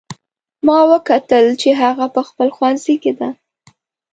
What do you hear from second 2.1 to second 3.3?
په خپل ښوونځي کې ده